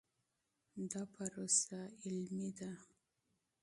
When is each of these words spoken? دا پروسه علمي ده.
دا 0.91 1.01
پروسه 1.13 1.79
علمي 2.05 2.49
ده. 2.59 2.71